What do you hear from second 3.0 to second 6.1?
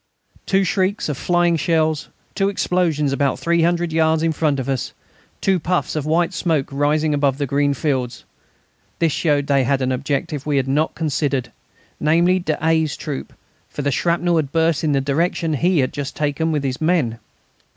about 300 yards in front of us! Two puffs of